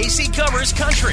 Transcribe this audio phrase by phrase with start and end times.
[0.00, 1.12] Casey covers country.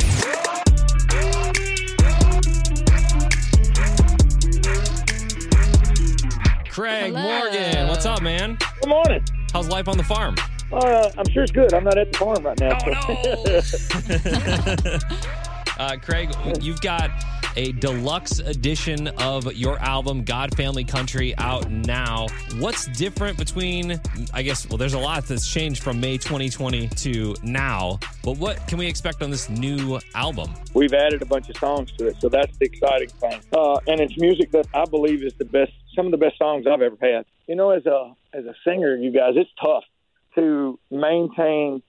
[6.69, 7.21] Craig Hello.
[7.21, 8.57] Morgan, what's up, man?
[8.79, 9.25] Good morning.
[9.51, 10.35] How's life on the farm?
[10.71, 11.73] Uh, I'm sure it's good.
[11.73, 12.77] I'm not at the farm right now.
[14.87, 15.43] Oh,
[15.77, 17.11] Uh, Craig, you've got
[17.57, 22.27] a deluxe edition of your album, God Family Country, out now.
[22.59, 23.99] What's different between,
[24.31, 28.65] I guess, well, there's a lot that's changed from May 2020 to now, but what
[28.67, 30.53] can we expect on this new album?
[30.75, 33.41] We've added a bunch of songs to it, so that's the exciting thing.
[33.51, 36.67] Uh, and it's music that I believe is the best, some of the best songs
[36.67, 37.25] I've ever had.
[37.47, 39.83] You know, as a as a singer, you guys, it's tough
[40.35, 41.81] to maintain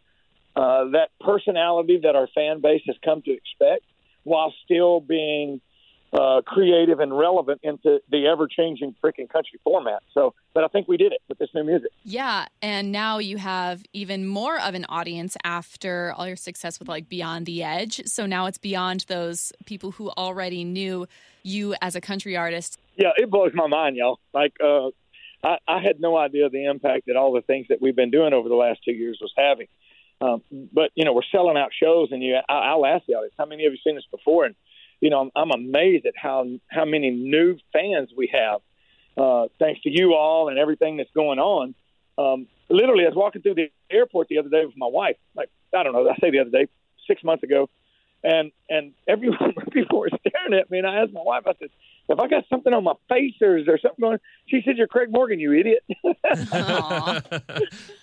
[0.57, 3.85] uh, that personality that our fan base has come to expect,
[4.29, 5.61] while still being
[6.13, 10.03] uh, creative and relevant into the ever changing freaking country format.
[10.15, 11.91] So, but I think we did it with this new music.
[12.05, 16.89] Yeah, and now you have even more of an audience after all your success with
[16.89, 18.01] like Beyond the Edge.
[18.07, 21.07] So now it's beyond those people who already knew
[21.43, 22.79] you as a country artist.
[22.97, 24.19] Yeah, it blows my mind, y'all.
[24.33, 24.89] Like, uh,
[25.45, 28.33] I, I had no idea the impact that all the things that we've been doing
[28.33, 29.67] over the last two years was having.
[30.21, 33.35] Um, but you know, we're selling out shows, and you, I, I'll ask the audience,
[33.39, 34.45] how many of you have seen this before?
[34.47, 34.55] And
[35.01, 38.61] you know, I'm, I'm amazed at how how many new fans we have,
[39.17, 41.75] uh, thanks to you all and everything that's going on.
[42.17, 45.17] Um, literally, I was walking through the airport the other day with my wife.
[45.37, 46.67] Like, I don't know, I say the other day,
[47.07, 47.69] six months ago,
[48.25, 51.71] and and everyone people were staring at me, and I asked my wife, I said,
[52.09, 54.87] "If I got something on my face, or is there something going?" She said, "You're
[54.87, 55.85] Craig Morgan, you idiot."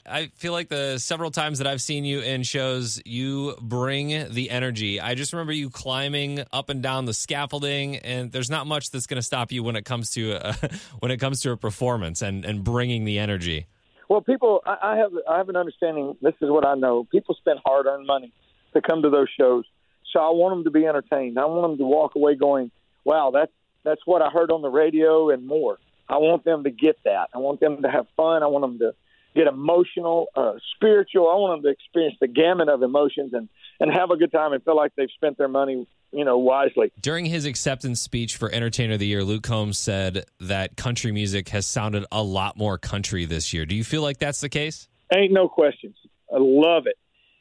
[0.07, 4.49] I feel like the several times that I've seen you in shows, you bring the
[4.49, 5.01] energy.
[5.01, 9.07] I just remember you climbing up and down the scaffolding, and there's not much that's
[9.07, 11.57] going to stop you when it comes to uh, a, when it comes to a
[11.57, 13.67] performance and and bringing the energy.
[14.09, 16.15] Well, people, I, I have I have an understanding.
[16.21, 17.07] This is what I know.
[17.11, 18.31] People spend hard earned money
[18.73, 19.65] to come to those shows,
[20.13, 21.39] so I want them to be entertained.
[21.39, 22.71] I want them to walk away going,
[23.03, 23.51] "Wow, that's
[23.85, 27.29] that's what I heard on the radio and more." I want them to get that.
[27.33, 28.43] I want them to have fun.
[28.43, 28.93] I want them to
[29.35, 31.29] get emotional, uh, spiritual.
[31.29, 34.53] I want them to experience the gamut of emotions and and have a good time
[34.53, 36.93] and feel like they've spent their money, you know, wisely.
[37.01, 41.49] During his acceptance speech for Entertainer of the Year, Luke Combs said that country music
[41.49, 43.65] has sounded a lot more country this year.
[43.65, 44.87] Do you feel like that's the case?
[45.13, 45.95] Ain't no questions.
[46.33, 46.97] I love it.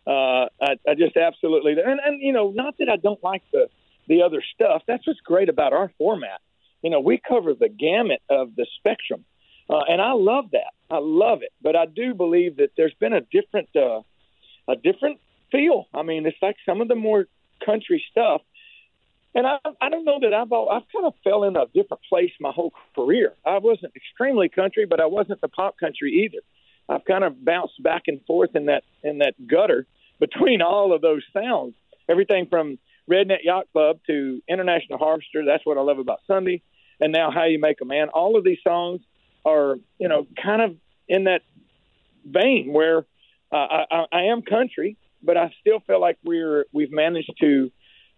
[0.07, 3.69] Uh, I, I just absolutely and and you know, not that I don't like the
[4.09, 4.83] the other stuff.
[4.87, 6.41] That's what's great about our format.
[6.83, 9.25] You know, we cover the gamut of the spectrum,
[9.71, 10.73] uh, and I love that.
[10.91, 11.53] I love it.
[11.63, 14.03] But I do believe that there's been a different uh,
[14.69, 15.21] a different
[15.51, 15.87] feel.
[15.95, 17.27] I mean, it's like some of the more
[17.65, 18.43] country stuff.
[19.37, 22.03] And I, I don't know that I've all, I've kind of fell in a different
[22.09, 23.33] place my whole career.
[23.45, 26.39] I wasn't extremely country, but I wasn't the pop country either.
[26.89, 29.87] I've kind of bounced back and forth in that in that gutter
[30.21, 31.75] between all of those sounds.
[32.09, 32.79] Everything from
[33.11, 35.45] Redneck Yacht Club to International Harvester.
[35.45, 36.63] That's what I love about Sunday.
[37.01, 38.09] And now How You Make a Man.
[38.09, 39.01] All of these songs
[39.45, 40.77] are, you know, kind of
[41.09, 41.43] in that
[42.25, 43.05] vein where
[43.53, 47.71] uh, I, I, I am country, but I still feel like we're we've managed to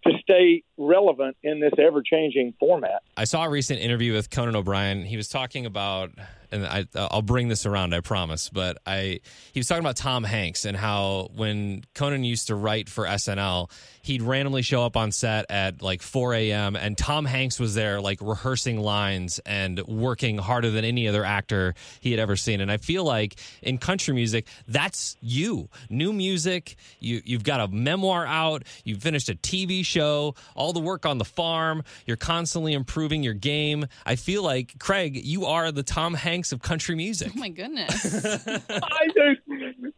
[0.07, 3.03] to stay relevant in this ever changing format.
[3.17, 5.05] I saw a recent interview with Conan O'Brien.
[5.05, 6.11] He was talking about,
[6.53, 8.51] and I, I'll bring this around, I promise.
[8.51, 9.21] But I,
[9.53, 13.71] he was talking about Tom Hanks and how when Conan used to write for SNL,
[14.03, 16.77] he'd randomly show up on set at like 4 a.m.
[16.77, 21.75] and Tom Hanks was there, like rehearsing lines and working harder than any other actor
[22.01, 22.61] he had ever seen.
[22.61, 25.69] And I feel like in country music, that's you.
[25.91, 26.77] New music.
[27.01, 28.63] You you've got a memoir out.
[28.85, 30.35] You've finished a TV show.
[30.55, 31.83] All the work on the farm.
[32.07, 33.87] You're constantly improving your game.
[34.05, 37.33] I feel like Craig, you are the Tom Hanks of country music.
[37.35, 38.25] Oh my goodness.
[38.71, 39.41] I just,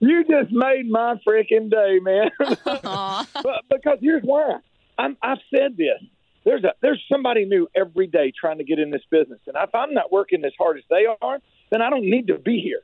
[0.01, 2.31] you just made my freaking day, man.
[3.43, 4.59] But because here's why
[4.99, 6.03] I'm, I've said this.
[6.45, 9.75] There's a there's somebody new every day trying to get in this business, and if
[9.75, 11.39] I'm not working as hard as they are,
[11.71, 12.81] then I don't need to be here.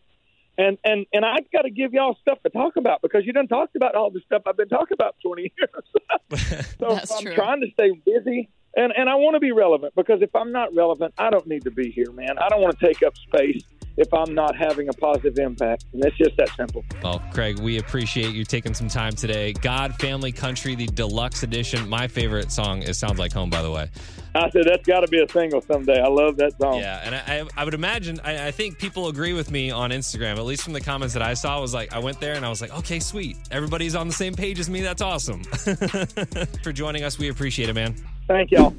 [0.56, 3.49] And and and I've got to give y'all stuff to talk about because you done
[3.49, 6.67] talked about all the stuff I've been talking about for 20 years.
[6.78, 7.34] so That's I'm true.
[7.34, 10.75] trying to stay busy, and and I want to be relevant because if I'm not
[10.75, 12.38] relevant, I don't need to be here, man.
[12.38, 13.62] I don't want to take up space
[13.96, 16.84] if I'm not having a positive impact, and it's just that simple.
[17.02, 19.52] Well, Craig, we appreciate you taking some time today.
[19.55, 21.88] God, Family, Country, the deluxe edition.
[21.88, 23.90] My favorite song is "Sounds Like Home." By the way.
[24.44, 26.00] I said that's got to be a single someday.
[26.00, 26.78] I love that song.
[26.78, 29.90] Yeah, and I, I, I would imagine, I, I think people agree with me on
[29.90, 32.44] Instagram, at least from the comments that I saw, was like, I went there and
[32.44, 33.36] I was like, okay, sweet.
[33.52, 34.81] Everybody's on the same page as me.
[34.81, 35.44] That's awesome.
[36.64, 37.94] For joining us, we appreciate it, man.
[38.26, 38.75] Thank y'all.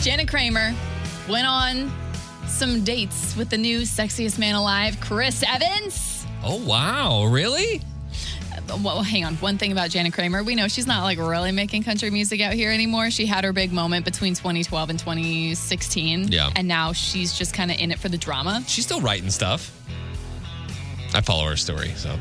[0.00, 0.74] Jana Kramer
[1.28, 1.92] went on
[2.46, 6.26] some dates with the new sexiest man alive, Chris Evans.
[6.42, 7.24] Oh, wow.
[7.26, 7.80] Really?
[8.82, 9.34] Well, hang on.
[9.36, 12.52] One thing about Jana Kramer, we know she's not like really making country music out
[12.54, 13.10] here anymore.
[13.10, 16.28] She had her big moment between 2012 and 2016.
[16.32, 16.50] Yeah.
[16.56, 18.62] And now she's just kind of in it for the drama.
[18.66, 19.72] She's still writing stuff.
[21.14, 22.18] I follow her story, so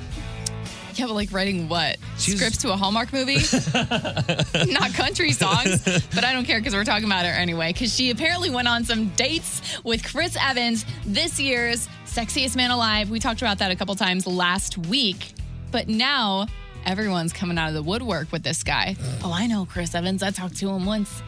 [0.94, 1.98] Yeah, but like writing what?
[2.18, 3.38] She's- Scripts to a Hallmark movie?
[4.72, 5.84] Not country songs,
[6.14, 7.74] but I don't care because we're talking about her anyway.
[7.74, 13.10] Because she apparently went on some dates with Chris Evans, this year's Sexiest Man Alive.
[13.10, 15.34] We talked about that a couple times last week,
[15.76, 16.48] but now
[16.86, 18.96] everyone's coming out of the woodwork with this guy.
[19.22, 20.24] Oh, I know Chris Evans.
[20.24, 21.22] I talked to him once.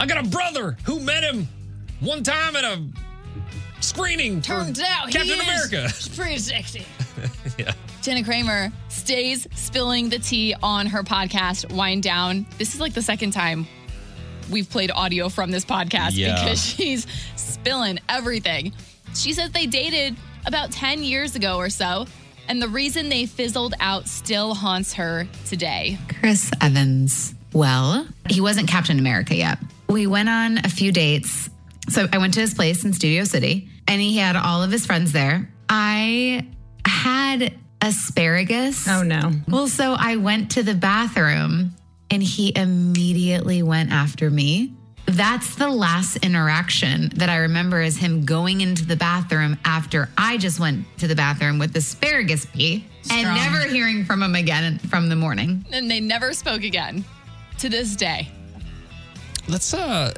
[0.00, 1.46] I got a brother who met him
[2.00, 2.82] one time at a
[3.80, 4.40] screening.
[4.40, 5.88] for Turns out he Captain is America.
[6.16, 6.86] pretty sexy.
[7.58, 7.72] yeah.
[8.00, 12.46] Jana Kramer stays spilling the tea on her podcast, Wind Down.
[12.56, 13.66] This is like the second time
[14.50, 16.42] we've played audio from this podcast Yeah.
[16.42, 17.06] because she's
[17.36, 18.72] spilling everything.
[19.14, 20.16] She says they dated
[20.46, 22.06] about 10 years ago or so,
[22.48, 25.98] and the reason they fizzled out still haunts her today.
[26.20, 27.34] Chris Evans.
[27.52, 29.58] Well, he wasn't Captain America yet.
[29.88, 31.50] We went on a few dates.
[31.88, 34.86] So I went to his place in Studio City and he had all of his
[34.86, 35.50] friends there.
[35.68, 36.46] I
[36.86, 38.86] had asparagus.
[38.88, 39.32] Oh, no.
[39.48, 41.74] Well, so I went to the bathroom
[42.10, 44.74] and he immediately went after me.
[45.12, 50.38] That's the last interaction that I remember is him going into the bathroom after I
[50.38, 55.10] just went to the bathroom with asparagus pee and never hearing from him again from
[55.10, 55.66] the morning.
[55.70, 57.04] And they never spoke again
[57.58, 58.30] to this day.
[59.48, 60.14] That's uh,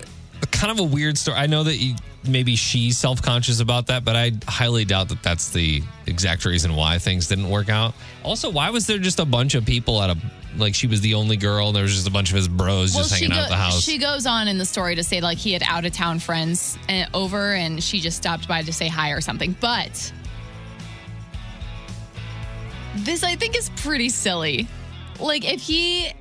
[0.52, 1.38] kind of a weird story.
[1.38, 1.96] I know that you,
[2.28, 6.76] maybe she's self conscious about that, but I highly doubt that that's the exact reason
[6.76, 7.94] why things didn't work out.
[8.22, 10.16] Also, why was there just a bunch of people at a
[10.56, 12.94] like she was the only girl and there was just a bunch of his bros
[12.94, 13.82] just hanging she, out at the house?
[13.82, 16.78] she goes on in the story to say like he had out of town friends
[16.88, 19.56] uh, over and she just stopped by to say hi or something.
[19.60, 20.12] But
[22.96, 24.68] this I think is pretty silly.
[25.20, 26.12] Like if he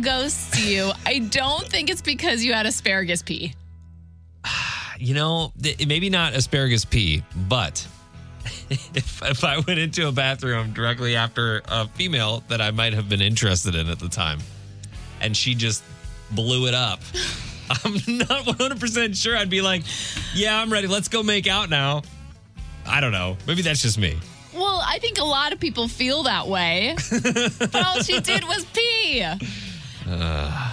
[0.00, 3.54] goes to you, I don't think it's because you had asparagus pee.
[4.98, 7.86] you know, th- maybe not asparagus pee, but
[8.94, 13.08] if, if I went into a bathroom directly after a female that I might have
[13.08, 14.38] been interested in at the time,
[15.20, 15.82] and she just
[16.30, 17.00] blew it up,
[17.70, 19.82] I'm not 100% sure I'd be like,
[20.34, 20.86] yeah, I'm ready.
[20.86, 22.02] Let's go make out now.
[22.86, 23.36] I don't know.
[23.46, 24.18] Maybe that's just me.
[24.54, 26.94] Well, I think a lot of people feel that way.
[27.58, 29.26] but all she did was pee.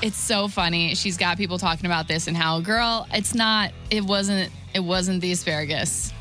[0.03, 0.93] it's so funny.
[0.95, 3.71] She's got people talking about this and how, girl, it's not.
[3.89, 4.51] It wasn't.
[4.73, 6.13] It wasn't the asparagus.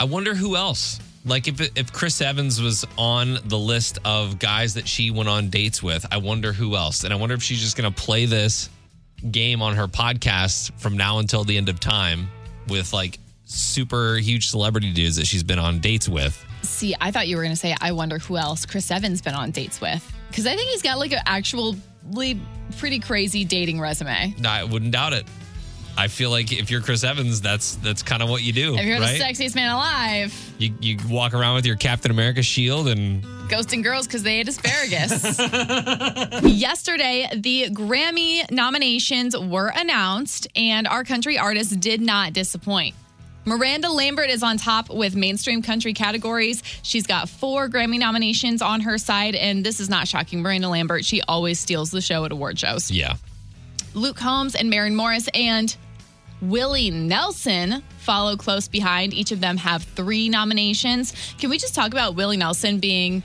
[0.00, 0.98] I wonder who else.
[1.24, 5.48] Like if if Chris Evans was on the list of guys that she went on
[5.48, 7.04] dates with, I wonder who else.
[7.04, 8.68] And I wonder if she's just going to play this
[9.30, 12.28] game on her podcast from now until the end of time
[12.68, 16.44] with like super huge celebrity dudes that she's been on dates with.
[16.62, 19.34] See, I thought you were going to say, I wonder who else Chris Evans been
[19.34, 20.10] on dates with.
[20.28, 21.78] Because I think he's got like an actually
[22.78, 24.34] pretty crazy dating resume.
[24.44, 25.26] I wouldn't doubt it.
[25.96, 28.84] I feel like if you're Chris Evans, that's that's kind of what you do, If
[28.84, 29.16] you're right?
[29.18, 33.82] the sexiest man alive, you you walk around with your Captain America shield and ghosting
[33.82, 35.38] girls because they ate asparagus.
[36.42, 42.94] Yesterday, the Grammy nominations were announced, and our country artists did not disappoint.
[43.46, 46.62] Miranda Lambert is on top with mainstream country categories.
[46.82, 50.40] She's got four Grammy nominations on her side, and this is not shocking.
[50.42, 52.90] Miranda Lambert, she always steals the show at award shows.
[52.90, 53.16] yeah.
[53.96, 55.76] Luke Combs and Maren Morris and
[56.48, 59.14] Willie Nelson follow close behind.
[59.14, 61.14] Each of them have three nominations.
[61.38, 63.22] Can we just talk about Willie Nelson being,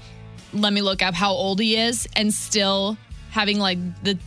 [0.53, 2.97] let me look up how old he is, and still
[3.31, 4.17] having like the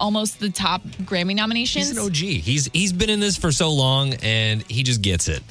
[0.00, 1.88] almost the top Grammy nominations?
[1.88, 2.16] He's an OG.
[2.16, 5.42] He's he's been in this for so long and he just gets it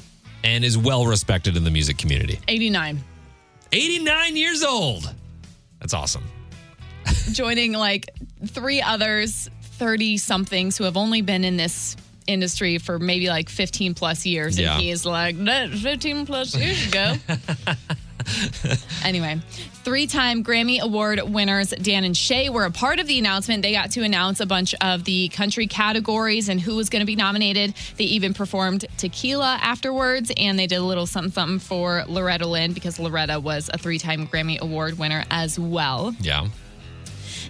[0.43, 2.39] and is well respected in the music community.
[2.47, 3.03] 89.
[3.71, 5.13] 89 years old.
[5.79, 6.23] That's awesome.
[7.31, 8.09] Joining like
[8.47, 11.95] three others, 30 somethings who have only been in this
[12.27, 14.59] industry for maybe like 15 plus years.
[14.59, 14.73] Yeah.
[14.73, 17.15] And he's like, 15 plus years ago.
[19.05, 19.39] Anyway,
[19.85, 23.61] three time Grammy Award winners Dan and Shay were a part of the announcement.
[23.61, 27.05] They got to announce a bunch of the country categories and who was going to
[27.05, 27.73] be nominated.
[27.95, 32.73] They even performed Tequila afterwards, and they did a little something something for Loretta Lynn
[32.73, 36.13] because Loretta was a three time Grammy Award winner as well.
[36.19, 36.47] Yeah.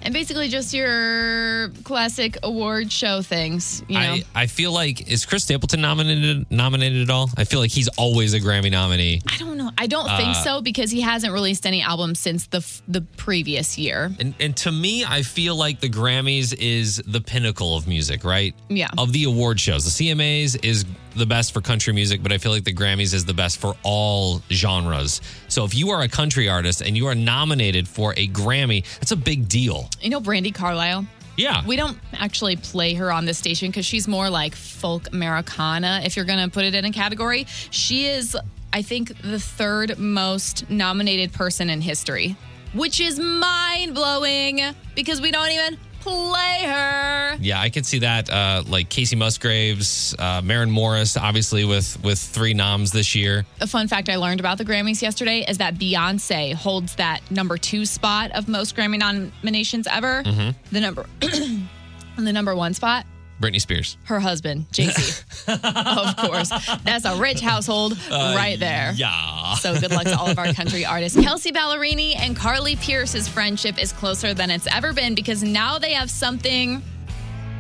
[0.02, 4.14] And basically, just your classic award show things, you know.
[4.14, 7.30] I, I feel like is Chris Stapleton nominated nominated at all?
[7.38, 9.22] I feel like he's always a Grammy nominee.
[9.28, 9.57] I don't.
[9.78, 13.02] I don't think Uh, so because he hasn't released any albums since the f- the
[13.02, 14.12] previous year.
[14.20, 18.56] And, and to me, I feel like the Grammys is the pinnacle of music, right?
[18.70, 18.90] Yeah.
[18.98, 19.86] Of the award shows.
[19.86, 23.26] The CMAs is the best for country music, but I feel like the Grammys is
[23.26, 25.22] the best for all genres.
[25.48, 29.12] So if you are a country artist and you are nominated for a Grammy, that's
[29.12, 29.90] a big deal.
[30.02, 31.06] You know Brandi Carlile?
[31.38, 31.64] Yeah.
[31.68, 36.16] We don't actually play her on this station because she's more like folk Americana, if
[36.16, 37.46] you're going to put it in a category.
[37.70, 38.36] She is,
[38.74, 42.36] I think, the third most nominated person in history,
[42.74, 44.62] which is mind blowing
[44.96, 47.38] because we don't even play her.
[47.42, 48.30] Yeah, I can see that.
[48.30, 53.46] Uh, like Kacey Musgraves, uh, Maren Morris, obviously with with three noms this year.
[53.62, 57.58] A fun fact I learned about the Grammys yesterday is that Beyonce holds that number
[57.58, 60.24] two spot of most Grammy nominations ever.
[60.72, 63.06] The number, the number one spot
[63.42, 63.98] Britney Spears.
[64.06, 65.24] her husband, Jay Z.
[65.48, 66.50] of course.
[66.84, 68.94] That's a rich household uh, right there.
[68.96, 69.54] Yeah.
[69.56, 71.20] So good luck to all of our country artists.
[71.22, 75.94] Kelsea Ballerini and Carly Pearce's friendship is closer than it's ever been because now they
[75.94, 76.82] have something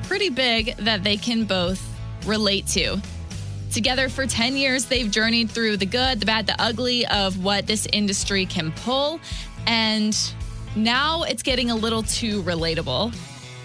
[0.03, 1.83] pretty big that they can both
[2.25, 2.99] relate to.
[3.71, 7.67] Together for 10 years, they've journeyed through the good, the bad, the ugly of what
[7.67, 9.19] this industry can pull.
[9.67, 10.17] And
[10.75, 13.13] now it's getting a little too relatable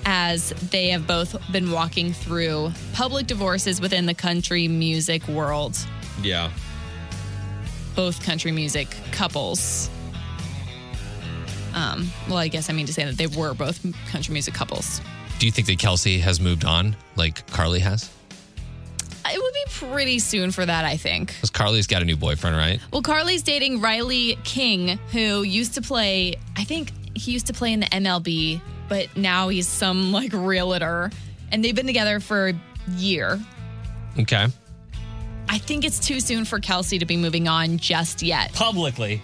[0.05, 5.77] as they have both been walking through public divorces within the country music world
[6.23, 6.51] Yeah.
[7.95, 9.89] both country music couples.
[11.75, 13.81] Um, well, I guess I mean to say that they were both
[14.11, 15.01] country music couples.
[15.39, 18.11] Do you think that Kelsea has moved on like Carly has?
[19.25, 21.29] It would be pretty soon for that, I think.
[21.29, 22.81] Because Carly's got a new boyfriend, right?
[22.93, 27.73] Well, Carly's dating Riley King, who used to play, I think he used to play
[27.73, 28.61] in the MLB,
[28.93, 31.11] but now he's some like realtor.
[31.51, 32.55] And they've been together for a
[32.97, 33.41] year.
[34.19, 34.47] Okay.
[35.49, 38.53] I think it's too soon for Kelsea to be moving on just yet.
[38.53, 39.23] Publicly.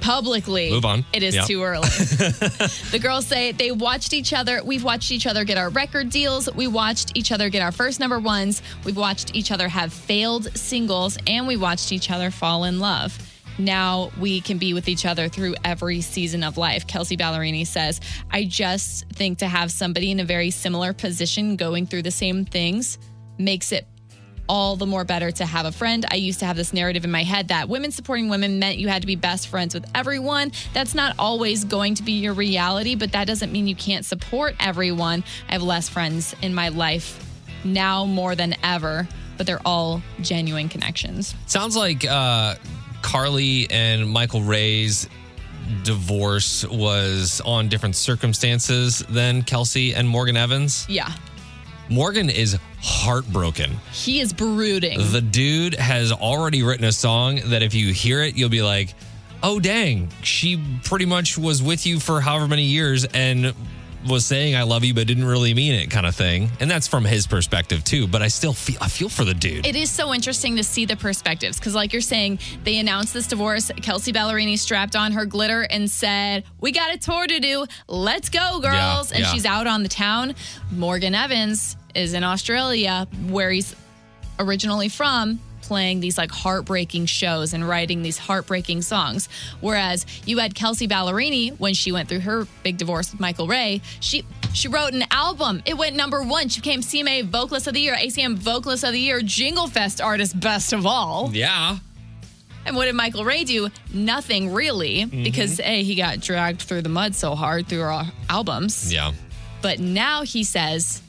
[0.00, 1.04] publicly Move on.
[1.12, 1.42] it is Yeah.
[1.42, 5.70] too early the girls say they watched each other we've watched each other get our
[5.70, 9.66] record deals we watched each other get our first number ones we've watched each other
[9.68, 13.18] have failed singles and we watched each other fall in love
[13.58, 16.86] now we can be with each other through every season of life.
[16.86, 18.00] Kelsea Ballerini says,
[18.30, 22.44] I just think to have somebody in a very similar position going through the same
[22.44, 22.98] things
[23.38, 23.86] makes it
[24.48, 26.06] all the more better to have a friend.
[26.10, 28.88] I used to have this narrative in my head that women supporting women meant you
[28.88, 30.52] had to be best friends with everyone.
[30.72, 34.56] That's not always going to be your reality, but that doesn't mean you can't support
[34.58, 35.22] everyone.
[35.48, 37.24] I have less friends in my life
[37.64, 41.34] now more than ever, but they're all genuine connections.
[41.46, 42.54] Sounds like uh,
[43.02, 45.08] Carly and Michael Ray's
[45.84, 50.86] divorce was on different circumstances than Kelsea and Morgan Evans.
[50.88, 51.12] Yeah.
[51.88, 53.70] Morgan is heartbroken.
[53.92, 54.98] He is brooding.
[55.10, 58.94] The dude has already written a song that if you hear it, you'll be like,
[59.42, 63.54] oh, dang, she pretty much was with you for however many years and
[64.08, 66.50] was saying I love you, but didn't really mean it, kind of thing.
[66.60, 68.06] And that's from his perspective, too.
[68.06, 69.66] But I still feel, I feel for the dude.
[69.66, 73.26] It is so interesting to see the perspectives because, like you're saying, they announced this
[73.26, 73.70] divorce.
[73.82, 77.66] Kelsea Ballerini strapped on her glitter and said, We got a tour to do.
[77.86, 79.12] Let's go, girls.
[79.12, 79.32] and yeah.
[79.32, 80.34] she's out on the town.
[80.72, 83.74] Morgan Evans is in Australia, where he's
[84.38, 85.40] originally from.
[85.68, 89.28] Playing these like heartbreaking shows and writing these heartbreaking songs.
[89.60, 93.82] Whereas you had Kelsea Ballerini when she went through her big divorce with Michael Ray,
[94.00, 95.62] she she wrote an album.
[95.66, 96.48] It went number one.
[96.48, 100.40] She became CMA Vocalist of the Year, ACM Vocalist of the Year, Jingle Fest Artist
[100.40, 101.28] Best of All.
[101.34, 101.76] yeah.
[102.64, 103.68] And what did Michael Ray do?
[103.92, 105.22] Nothing really, mm-hmm.
[105.22, 108.90] because A, he got dragged through the mud so hard through our albums.
[108.92, 109.12] Yeah.
[109.60, 111.02] But now he says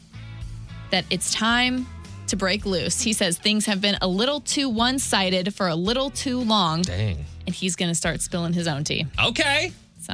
[0.91, 1.87] that it's time
[2.29, 3.01] to break loose.
[3.01, 6.81] He says things have been a little too one sided for a little too long,
[6.81, 7.25] Dang.
[7.45, 9.05] and he's going to start spilling his own tea.
[9.23, 9.71] Okay.
[10.01, 10.13] So,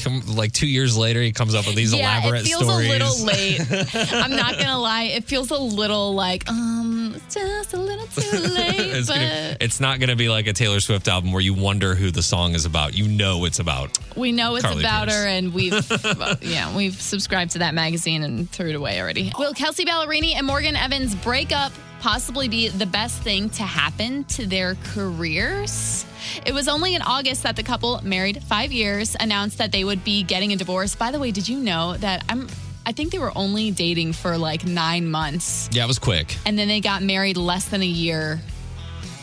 [0.00, 2.88] Come, like two years later, he comes up with these yeah, elaborate it feels stories.
[2.88, 3.60] a little late.
[4.12, 5.04] I'm not going to lie.
[5.04, 8.80] It feels a little like, um, it's just a little too late.
[8.80, 11.54] it's, but gonna, it's not going to be like a Taylor Swift album where you
[11.54, 12.94] wonder who the song is about.
[12.96, 13.98] You know it's about.
[14.16, 15.16] we know it's Carly about Pearce.
[15.16, 19.32] her, and we've uh, yeah we've subscribed to that magazine and threw it away already.
[19.38, 24.24] Will Kelsea Ballerini and Morgan Evans break up possibly be the best thing to happen
[24.24, 26.04] to their careers?
[26.46, 30.04] It was only in August that the couple, married five years, announced that they would
[30.04, 30.94] be getting a divorce.
[30.94, 32.48] By the way, did you know that I'm?
[32.86, 36.36] I think they were only dating for like nine months, Yeah, it was quick.
[36.46, 38.40] and then they got married less than a year.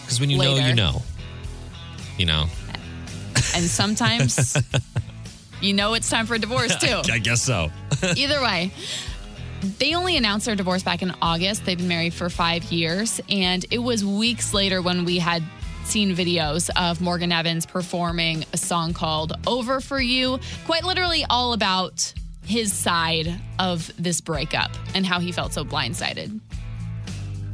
[0.04, 1.01] Because when you know, you know.
[2.18, 2.46] You know.
[3.56, 4.56] And sometimes,
[5.62, 7.01] you know, it's time for a divorce too.
[7.12, 7.70] I guess so.
[8.16, 8.72] Either way,
[9.80, 11.66] they only announced their divorce back in August.
[11.66, 13.20] They've been married for five years.
[13.30, 15.44] And it was weeks later when we had
[15.88, 21.53] seen videos of Morgan Evans performing a song called Over for You, quite literally all
[21.53, 22.13] about
[22.46, 26.39] his side of this breakup and how he felt so blindsided.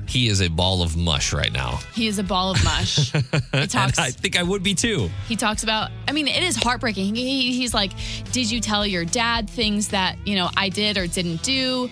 [0.07, 1.79] He is a ball of mush right now.
[1.95, 3.11] He is a ball of mush.
[3.53, 3.97] He talks.
[3.97, 5.09] I think I would be too.
[5.27, 7.91] he talks about i mean it is heartbreaking he, he's like
[8.31, 11.89] did you tell your dad things that you know i did or didn't do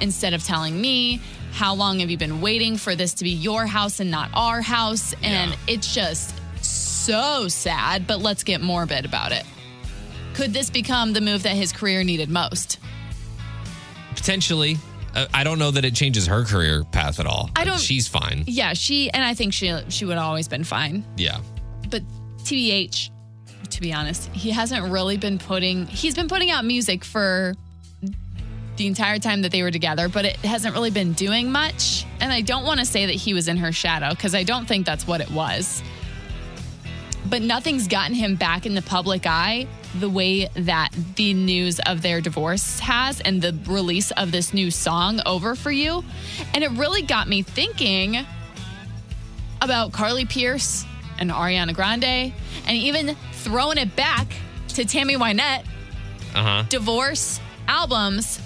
[0.00, 1.20] instead of telling me
[1.58, 4.60] how long have you been waiting for this to be your house and not our
[4.62, 5.56] house and Yeah.
[5.66, 6.32] it's just
[6.64, 9.44] so sad but let's get morbid about it
[10.34, 12.78] could this become the move that his career needed most
[14.14, 14.76] Potentially.
[15.14, 17.50] Uh, I don't know that it changes her career path at all.
[17.56, 18.44] I don't- She's fine.
[18.46, 21.38] yeah she and i think she she would have always been fine Yeah.
[21.90, 22.02] but
[22.44, 23.10] TBH,
[23.70, 25.86] to be honest, he hasn't really been putting.
[25.86, 27.54] He's been putting out music for
[28.78, 32.06] the entire time that they were together, but it hasn't really been doing much.
[32.20, 34.66] And I don't want to say that he was in her shadow because I don't
[34.66, 35.82] think that's what it was.
[37.26, 42.02] But nothing's gotten him back in the public eye the way that the news of
[42.02, 46.04] their divorce has and the release of this new song, Over For You.
[46.54, 48.24] And it really got me thinking
[49.60, 50.84] about Carly Pearce
[51.18, 52.32] and Ariana Grande,
[52.66, 54.28] and even throwing it back
[54.68, 55.64] to Tammy Wynette.
[56.34, 56.64] Uh huh.
[56.68, 58.40] Divorce albums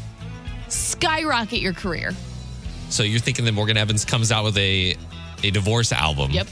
[1.03, 2.13] skyrocket your career.
[2.89, 4.97] So you're thinking that Morgan Evans comes out with a
[5.43, 6.31] a divorce album.
[6.31, 6.47] Yep.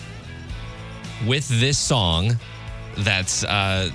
[1.26, 2.36] With this song,
[2.98, 3.90] that's uh,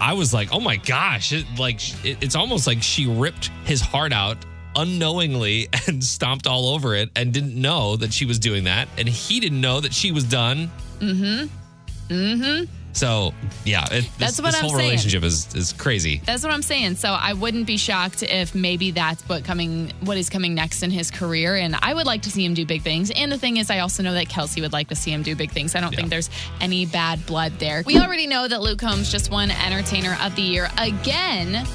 [0.00, 3.80] I was like, oh my gosh, it, like it, it's almost like she ripped his
[3.80, 4.38] heart out
[4.76, 9.08] unknowingly and stomped all over it and didn't know that she was doing that, and
[9.08, 10.70] he didn't know that she was done.
[10.98, 12.12] Mm-hmm.
[12.12, 12.83] Mm-hmm.
[12.94, 13.34] So
[13.64, 14.88] yeah, it, That's this, what this I'm whole saying.
[14.90, 16.22] relationship is is crazy.
[16.24, 16.94] That's what I'm saying.
[16.94, 20.90] So I wouldn't be shocked if maybe that's what coming what is coming next in
[20.92, 21.56] his career.
[21.56, 23.10] And I would like to see him do big things.
[23.10, 25.34] And the thing is, I also know that Kelsea would like to see him do
[25.34, 25.74] big things.
[25.74, 25.96] I don't Yeah.
[25.96, 27.82] think there's any bad blood there.
[27.84, 31.66] We already know that Luke Combs just won Entertainer of the Year again.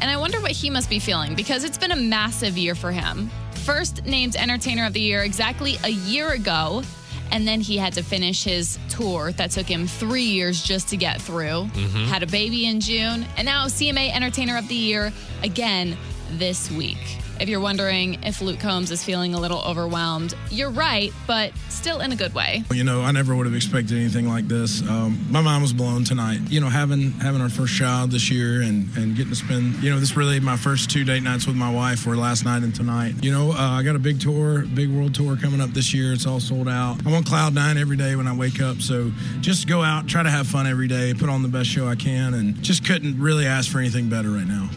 [0.00, 2.90] And I wonder what he must be feeling because it's been a massive year for
[2.92, 3.30] him.
[3.64, 6.82] First named Entertainer of the Year exactly a year ago.
[7.30, 10.96] And then he had to finish his tour that took him three years just to
[10.96, 11.68] get through.
[11.72, 12.04] Mm-hmm.
[12.04, 13.26] Had a baby in June.
[13.36, 15.96] And now CMA Entertainer of the Year again
[16.32, 16.98] this week.
[17.40, 22.00] If you're wondering if Luke Combs is feeling a little overwhelmed, you're right, but still
[22.00, 22.62] in a good way.
[22.72, 24.82] You know, I never would have expected anything like this.
[24.88, 26.40] Um, my mind was blown tonight.
[26.48, 29.90] You know, having having our first child this year and and getting to spend, you
[29.90, 32.74] know, this really my first two date nights with my wife were last night and
[32.74, 33.14] tonight.
[33.22, 36.12] You know, uh, I got a big tour, big world tour coming up this year.
[36.12, 37.04] It's all sold out.
[37.04, 38.80] I'm on cloud nine every day when I wake up.
[38.80, 41.88] So just go out, try to have fun every day, put on the best show
[41.88, 44.70] I can, and just couldn't really ask for anything better right now.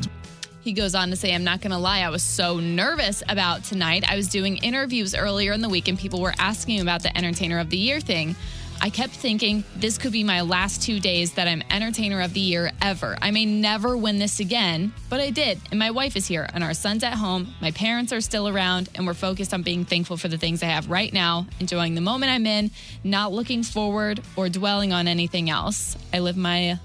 [0.68, 3.64] He goes on to say, I'm not going to lie, I was so nervous about
[3.64, 4.04] tonight.
[4.06, 7.60] I was doing interviews earlier in the week and people were asking about the Entertainer
[7.60, 8.36] of the Year thing.
[8.82, 12.42] I kept thinking this could be my last two days that I'm Entertainer of the
[12.42, 13.18] Year ever.
[13.22, 15.58] I may never win this again, but I did.
[15.72, 17.56] And my wife is here and our son's at home.
[17.62, 20.66] My parents are still around and we're focused on being thankful for the things I
[20.66, 22.72] have right now, enjoying the moment I'm in,
[23.06, 25.96] not looking forward or dwelling on anything else.
[26.14, 26.78] I live my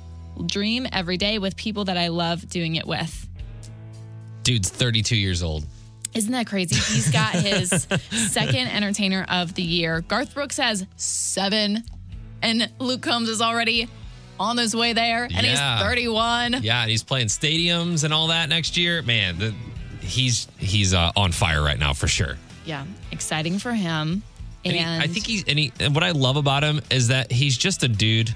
[0.47, 3.29] dream every day with people that I love doing it with.
[4.43, 5.65] Dude's 32 years old.
[6.15, 6.75] Isn't that crazy?
[6.75, 7.71] He's got his
[8.31, 10.03] second entertainer of the year.
[10.03, 11.85] Garth Brooks has seven,
[12.43, 13.89] and Luke Combs is already
[14.39, 15.77] on his way there, and Yeah.
[15.79, 16.63] he's 31.
[16.63, 19.01] Yeah, and he's playing stadiums and all that next year.
[19.03, 19.55] Man, the,
[20.01, 22.37] he's he's uh, on fire right now for sure.
[22.67, 24.23] Yeah, exciting for him.
[24.65, 27.09] And And, he, I think he's and, he, and what I love about him is
[27.09, 28.35] that he's just a dude.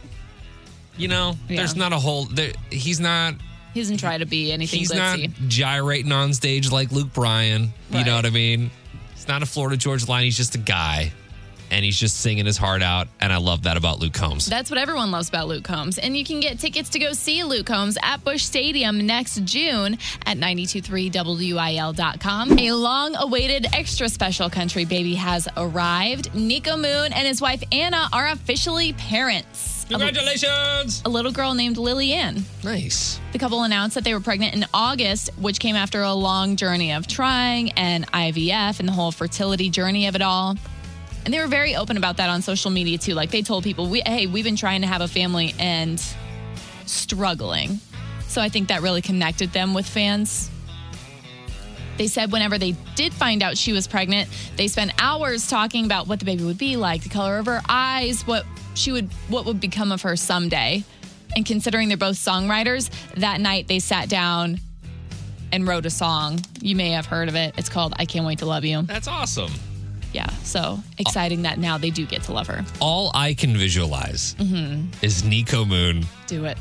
[0.96, 1.56] You know, Yeah.
[1.58, 2.24] there's not a whole.
[2.24, 3.34] There, he's not.
[3.76, 7.74] He doesn't try to be anything He's not gyrating on stage like Luke Bryan.
[7.90, 8.70] You know what I mean?
[9.12, 10.24] He's not a Florida Georgia line.
[10.24, 11.12] He's just a guy,
[11.70, 13.08] and he's just singing his heart out.
[13.20, 14.46] And I love that about Luke Combs.
[14.46, 15.98] That's what everyone loves about Luke Combs.
[15.98, 19.98] And you can get tickets to go see Luke Combs at Busch Stadium next June
[20.24, 22.58] at 923WIL.com.
[22.58, 26.32] A long awaited extra special country baby has arrived.
[26.32, 29.75] Niko Moon and his wife Anna are officially parents.
[29.88, 31.02] Congratulations!
[31.04, 32.44] A little girl named Lily Ann.
[32.64, 33.20] Nice.
[33.32, 36.92] The couple announced that they were pregnant in August, which came after a long journey
[36.92, 40.56] of trying and IVF and the whole fertility journey of it all.
[41.24, 43.14] And they were very open about that on social media too.
[43.14, 46.02] Like they told people, we, "Hey, we've been trying to have a family and
[46.86, 47.80] struggling."
[48.26, 50.50] So I think that really connected them with fans.
[51.96, 56.06] They said whenever they did find out she was pregnant, they spent hours talking about
[56.08, 58.44] what the baby would be like, the color of her eyes, what
[58.76, 60.84] she would what would become of her someday.
[61.34, 64.60] And considering they're both songwriters, that night they sat down
[65.52, 66.40] and wrote a song.
[66.60, 67.54] You may have heard of it.
[67.58, 68.82] It's called I Can't Wait to Love You.
[68.82, 69.50] That's awesome.
[70.12, 72.64] Yeah, so exciting that now they do get to love her.
[72.80, 74.34] All I can visualize
[75.02, 76.06] is Niko Moon.
[76.26, 76.56] Do it.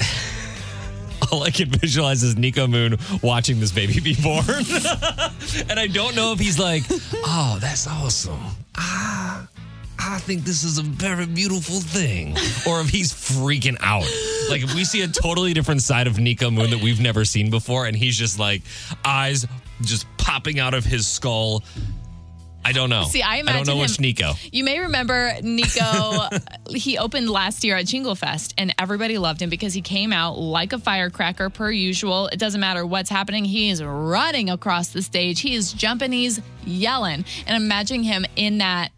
[1.32, 4.44] All I can visualize is Niko Moon watching this baby be born.
[5.70, 6.82] and I don't know if he's like,
[7.24, 8.40] oh, that's awesome.
[8.76, 9.48] Ah,
[10.04, 12.36] I think this is a very beautiful thing.
[12.66, 14.06] Or if he's freaking out.
[14.50, 17.50] Like if we see a totally different side of Niko Moon that we've never seen
[17.50, 18.62] before, and he's just like
[19.04, 19.46] eyes
[19.82, 21.62] just popping out of his skull.
[22.64, 23.04] I don't know.
[23.04, 24.36] See, I I don't know imagine which Niko.
[24.52, 26.40] You may remember Niko.
[26.76, 30.38] he opened last year at Jingle Fest, and everybody loved him because he came out
[30.38, 32.28] like a firecracker per usual.
[32.28, 35.40] It doesn't matter what's happening; he is running across the stage.
[35.40, 36.12] He is jumping.
[36.12, 38.92] He's yelling, and imagining him in that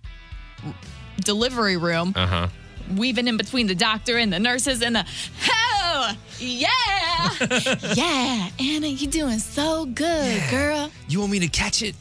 [1.20, 2.48] delivery room, Uh huh.
[2.96, 5.06] weaving in between the doctor and the nurses and the
[5.40, 6.68] oh yeah
[7.94, 10.90] yeah Anna, you doing so good, girl.
[11.08, 11.94] You want me to catch it?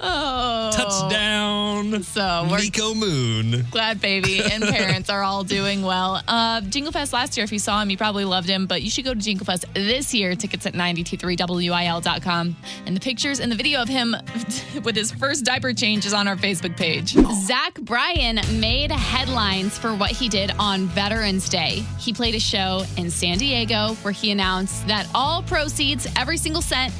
[0.00, 2.02] Oh, Touchdown.
[2.02, 3.64] So we're Niko Moon.
[3.70, 6.20] Glad baby and parents are all doing well.
[6.26, 8.90] Uh, Jingle Fest last year, if you saw him, you probably loved him, but you
[8.90, 10.34] should go to Jingle Fest this year.
[10.34, 12.56] Tickets at 923wil.com.
[12.86, 14.16] And the pictures and the video of him
[14.84, 17.10] with his first diaper change is on our Facebook page.
[17.46, 21.84] Zach Bryan made headlines for what he did on Veterans Day.
[21.98, 26.62] He played a show in San Diego where he announced that all proceeds, every single
[26.64, 26.92] cent,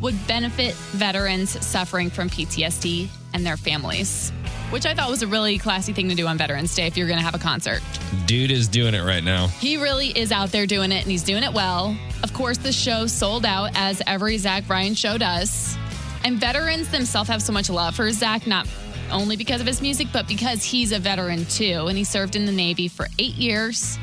[0.00, 4.30] would benefit veterans suffering from PTSD and their families.
[4.70, 7.06] Which I thought was a really classy thing to do on Veterans Day if you're
[7.06, 7.80] going to have a concert.
[8.26, 9.46] Dude is doing it right now.
[9.46, 11.96] He really is out there doing it and he's doing it well.
[12.22, 15.76] Of course, the show sold out as every Zach Bryan show does.
[16.24, 18.66] And veterans themselves have so much love for Zach, not
[19.12, 21.86] only because of his music, but because he's a veteran too.
[21.86, 23.98] And he served in the Navy for eight years.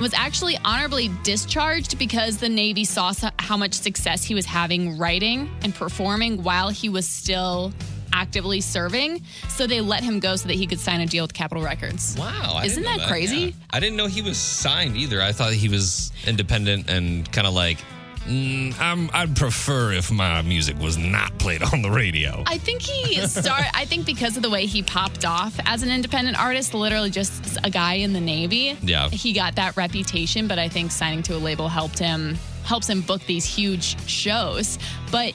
[0.00, 5.50] Was actually honorably discharged because the Navy saw how much success he was having writing
[5.62, 7.72] and performing while he was still
[8.12, 9.22] actively serving.
[9.48, 12.14] So they let him go so that he could sign a deal with Capitol Records.
[12.18, 12.52] Wow.
[12.56, 13.36] I Isn't didn't that crazy?
[13.36, 13.50] Yeah.
[13.70, 15.22] I didn't know he was signed either.
[15.22, 17.78] I thought he was independent and kind of like,
[18.26, 22.42] mm, I'm, I'd prefer if my music was not played on the radio.
[22.46, 23.70] I think he started.
[23.74, 27.58] I think because of the way he popped off as an independent artist, literally just
[27.64, 28.76] a guy in the Navy.
[28.82, 29.08] Yeah.
[29.08, 30.48] he got that reputation.
[30.48, 34.78] But I think signing to a label helped him helps him book these huge shows.
[35.12, 35.34] But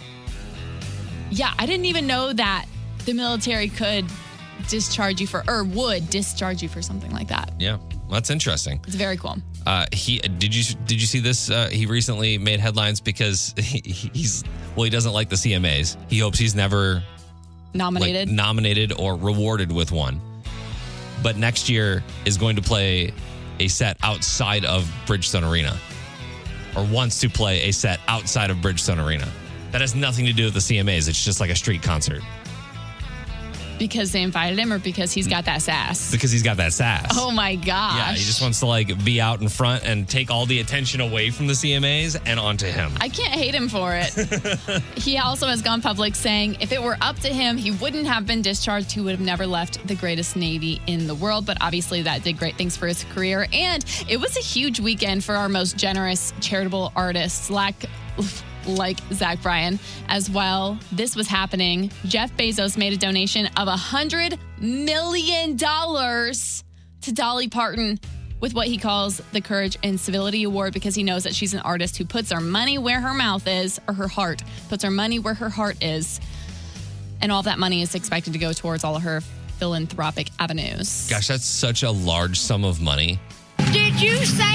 [1.29, 2.65] yeah, I didn't even know that
[3.05, 4.05] the military could
[4.67, 7.51] discharge you for or would discharge you for something like that.
[7.57, 7.77] yeah.
[8.11, 8.81] That's interesting.
[8.85, 9.37] It's very cool.
[9.65, 11.49] Uh, he did you did you see this?
[11.49, 13.79] Uh, he recently made headlines because he,
[14.13, 14.43] he's
[14.75, 15.97] well, he doesn't like the CMAs.
[16.09, 17.03] He hopes he's never like
[17.73, 18.29] Nominated.
[18.29, 20.19] nominated or rewarded with one.
[21.23, 23.13] But next year is going to play
[23.59, 25.77] a set outside of Bridgestone Arena,
[26.75, 29.31] or wants to play a set outside of Bridgestone Arena.
[29.71, 31.07] That has nothing to do with the CMAs.
[31.07, 32.21] It's just like a street concert
[33.81, 35.31] because they invited him or because he's mm.
[35.31, 36.11] got that sass.
[36.11, 37.17] because he's got that sass.
[37.17, 37.97] Oh my gosh.
[37.97, 41.01] yeah, he just wants to like be out in front and take all the attention
[41.01, 42.91] away from the CMAs and onto him.
[43.01, 44.83] I can't hate him for it.
[44.95, 48.27] he also has gone public saying if it were up to him, he wouldn't have
[48.27, 48.91] been discharged.
[48.91, 51.47] He would have never left the greatest Navy in the world.
[51.47, 53.47] But obviously, that did great things for his career.
[53.51, 57.87] And it was a huge weekend for our most generous charitable artists, like,
[58.65, 59.79] like Zach Bryan.
[60.07, 67.11] As while this was happening, Jeff Bezos made a donation of a $100 million to
[67.13, 67.99] Dolly Parton
[68.39, 71.59] with what he calls the Courage and Civility Award because he knows that she's an
[71.61, 75.19] artist who puts her money where her mouth is, or her heart, puts her money
[75.19, 76.19] where her heart is.
[77.21, 79.21] And all that money is expected to go towards all of her
[79.59, 81.07] philanthropic avenues.
[81.07, 83.19] Gosh, that's such a large sum of money.
[83.71, 84.50] Did you say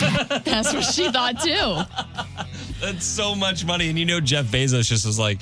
[0.44, 1.82] That's what she thought too.
[2.80, 3.88] That's so much money.
[3.88, 5.40] And you know, Jeff Bezos just was like,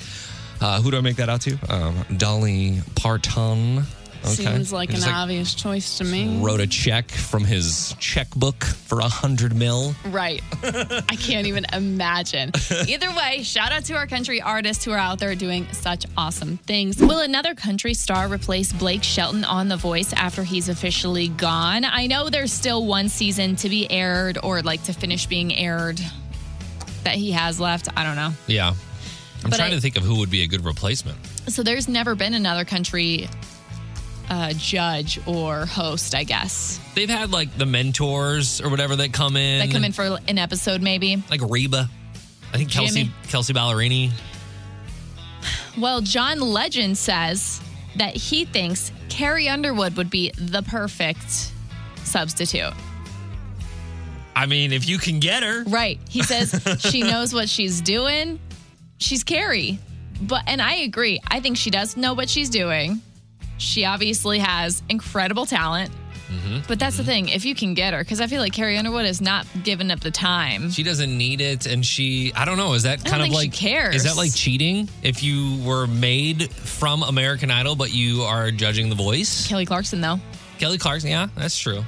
[0.61, 1.57] uh, who do I make that out to?
[1.69, 3.83] Um, Dolly Parton.
[4.23, 4.33] Okay.
[4.33, 6.39] Seems like an just, obvious choice to me.
[6.41, 9.95] Wrote a check from his checkbook for a hundred mil.
[10.07, 10.41] Right.
[10.61, 12.51] I can't even imagine.
[12.87, 16.57] Either way, shout out to our country artists who are out there doing such awesome
[16.57, 16.99] things.
[17.01, 21.85] Will another country star replace Blake Shelton on The Voice after he's officially gone?
[21.85, 25.99] I know there's still one season to be aired or like to finish being aired
[27.05, 27.87] that he has left.
[27.95, 28.31] I don't know.
[28.47, 28.73] Yeah.
[29.43, 31.17] I'm But trying I- to think of who would be a good replacement.
[31.47, 33.29] So there's never been another country
[34.29, 36.79] uh, judge or host, I guess.
[36.95, 39.59] They've had like the mentors or whatever that come in.
[39.59, 41.23] That come in for an episode, maybe.
[41.29, 41.89] like Reba.
[42.53, 43.15] I think Kelsea Jimmy.
[43.27, 44.11] Kelsea Ballerini.
[45.77, 47.61] Well, John Legend says
[47.95, 51.51] that he thinks Carrie Underwood would be the perfect
[52.03, 52.73] substitute.
[54.35, 55.63] I mean, if you can get her.
[55.63, 55.99] Right.
[56.09, 58.39] He says she knows what she's doing.
[58.97, 59.79] She's Carrie.
[60.21, 61.19] But and I agree.
[61.27, 63.01] I think she does know what she's doing.
[63.59, 65.91] She obviously has incredible talent.
[66.29, 66.59] Mm-hmm.
[66.67, 69.05] But that's the thing, if you can get her, because I feel like Carrie Underwood
[69.05, 70.69] is not giving up the time.
[70.69, 72.31] She doesn't need it, and she.
[72.35, 72.73] I don't know.
[72.73, 73.95] Is that kind of like cares.
[73.95, 74.89] Is that like cheating?
[75.01, 80.01] If you were made from American Idol, but you are judging The Voice, Kelly Clarkson,
[80.01, 80.19] though.
[80.59, 81.09] Kelly Clarkson.
[81.09, 81.83] Yeah, that's true.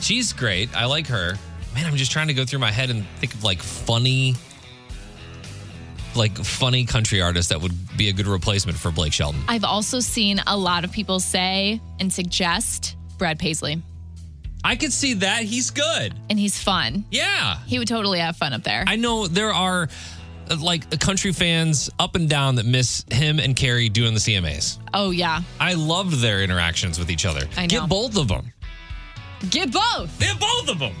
[0.00, 0.74] She's great.
[0.74, 1.34] I like her.
[1.74, 4.36] Man, I'm just trying to go through my head and think of like funny,
[6.16, 9.40] like funny country artists that would be a good replacement for Blake Shelton.
[9.48, 13.82] I've also seen a lot of people say and suggest Brad Paisley,
[14.64, 15.42] I could see that.
[15.44, 16.14] He's good.
[16.28, 17.04] and he's fun.
[17.10, 17.58] Yeah.
[17.66, 18.84] He would totally have fun up there.
[18.86, 19.88] I know there are
[20.60, 24.78] like country fans up and down that miss him and Carrie doing the CMAs.
[24.94, 25.40] oh, yeah.
[25.60, 27.42] I loved their interactions with each other.
[27.56, 27.66] I know.
[27.80, 28.52] Get both of them.
[29.50, 30.18] Get both.
[30.18, 30.94] Get both of them.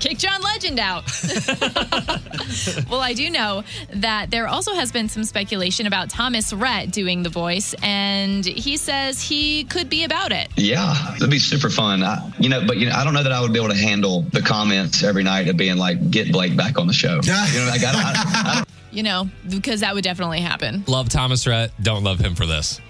[0.00, 1.04] Kick John Legend out.
[2.90, 7.22] well, I do know that there also has been some speculation about Thomas Rhett doing
[7.22, 10.48] the voice, and he says he could be about it.
[10.56, 12.02] Yeah, it'd be super fun.
[12.02, 13.76] I, you know, but you know, I don't know that I would be able to
[13.76, 17.60] handle the comments every night of being like, "Get Blake back on the show." You
[17.60, 20.84] know, like, I, I, I, You know, because that would definitely happen.
[20.86, 21.70] Love Thomas Rhett.
[21.82, 22.80] Don't love him for this.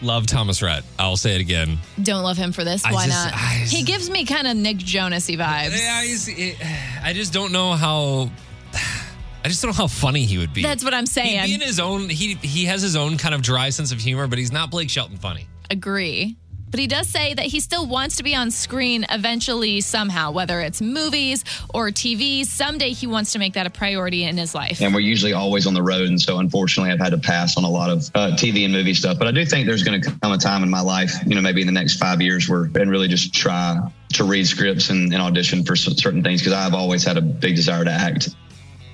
[0.00, 0.84] Love Thomas Rhett.
[0.98, 1.78] I'll say it again.
[2.02, 2.84] Don't love him for this.
[2.84, 3.34] I Why just- not?
[3.34, 5.76] I just- he gives me kind of Nick Jonasy vibes.
[5.76, 6.56] Yeah, he's, it,
[7.02, 8.30] I just don't know how.
[9.44, 10.62] I just don't know how funny he would be.
[10.62, 11.40] That's what I'm saying.
[11.40, 12.08] He'd be in his own.
[12.08, 14.90] He he has his own kind of dry sense of humor, but he's not Blake
[14.90, 15.46] Shelton funny.
[15.70, 16.36] agree.
[16.70, 20.60] But he does say that he still wants to be on screen eventually, somehow, whether
[20.60, 22.44] it's movies or TV.
[22.44, 24.80] Someday he wants to make that a priority in his life.
[24.80, 27.64] and we're usually always on the road, and so unfortunately, I've had to pass on
[27.64, 29.18] a lot of uh, TV and movie stuff.
[29.18, 31.40] But I do think there's going to come a time in my life, you know,
[31.40, 33.78] maybe in the next five years, where and really just try
[34.14, 37.56] to read scripts and, and audition for certain things because I've always had a big
[37.56, 38.30] desire to act.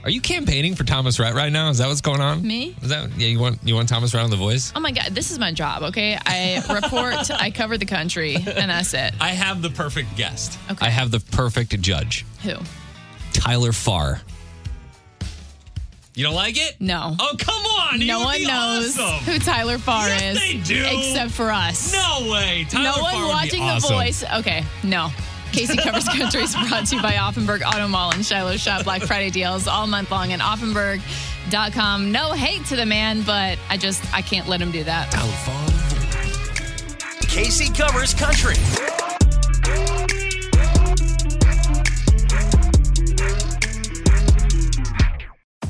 [0.05, 1.71] Are you campaigning for Thomas Rhett right now?
[1.71, 2.47] Is that what's going on?
[2.47, 2.77] Me?
[2.83, 3.27] Is that yeah?
[3.29, 4.71] You want you want Thomas Rhett on The Voice?
[4.77, 6.19] Oh my God, this is my job, okay?
[6.27, 9.15] I report, I cover the country, and that's it.
[9.19, 10.59] I have the perfect guest.
[10.71, 10.85] Okay.
[10.87, 12.53] I have the perfect judge, Who?
[13.33, 14.21] Tyler Farr.
[16.15, 16.77] You don't like it?
[16.81, 17.17] No.
[17.19, 17.99] Oh come on!
[18.01, 19.25] He no would one be knows awesome.
[19.25, 20.41] who Tyler Farr Yes, is.
[20.41, 20.85] they do.
[20.99, 21.93] Except for us.
[21.95, 22.67] No way.
[22.69, 23.89] Tyler no Farr one would be watching awesome.
[23.97, 24.25] The Voice.
[24.39, 25.11] Okay, no.
[25.55, 29.03] Casey Covers Country is brought to you by Auffenberg Auto Mall and Shiloh Shop Black
[29.03, 32.11] Friday deals all month long at Auffenberg.com.
[32.11, 35.13] No hate to the man, but I just, I can't let him do that.
[35.13, 35.31] Tyler
[37.29, 38.57] Casey covers country.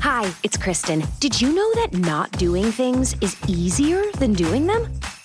[0.01, 1.03] Hi, it's Kristen.
[1.19, 4.87] Did you know that not doing things is easier than doing them?